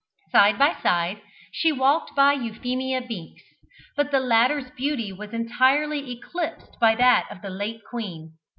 Side 0.31 0.57
by 0.57 0.73
side 0.81 1.21
she 1.51 1.71
walked 1.71 2.15
by 2.15 2.33
Euphemia 2.33 3.01
Binks, 3.07 3.43
but 3.95 4.09
the 4.09 4.19
latter's 4.19 4.71
beauty 4.71 5.13
was 5.13 5.31
entirely 5.31 6.09
eclipsed 6.13 6.79
by 6.81 6.95
that 6.95 7.27
of 7.29 7.43
the 7.43 7.51
late 7.51 7.81
queen. 7.87 8.33